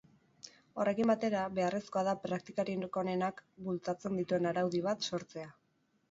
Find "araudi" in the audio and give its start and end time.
4.53-4.81